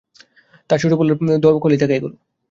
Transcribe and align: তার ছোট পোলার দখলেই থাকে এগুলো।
তার 0.69 0.77
ছোট 0.81 0.91
পোলার 0.93 1.17
দখলেই 1.45 1.81
থাকে 1.81 1.93
এগুলো। 1.95 2.15